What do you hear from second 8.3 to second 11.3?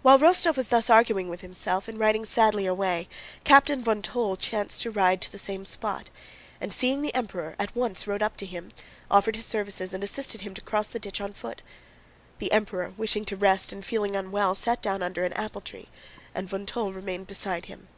to him, offered his services, and assisted him to cross the ditch